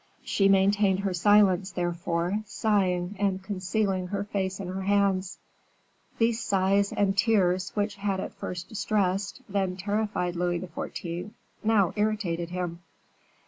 She 0.23 0.49
maintained 0.49 1.01
her 1.01 1.13
silence, 1.13 1.69
therefore, 1.73 2.41
sighing, 2.47 3.15
and 3.19 3.43
concealing 3.43 4.07
her 4.07 4.23
face 4.23 4.59
in 4.59 4.67
her 4.67 4.81
hands. 4.81 5.37
These 6.17 6.41
sighs 6.43 6.91
and 6.91 7.15
tears, 7.15 7.69
which 7.75 7.97
had 7.97 8.19
at 8.19 8.33
first 8.33 8.67
distressed, 8.67 9.41
then 9.47 9.77
terrified 9.77 10.35
Louis 10.35 10.59
XIV., 10.59 11.29
now 11.63 11.93
irritated 11.95 12.49
him. 12.49 12.79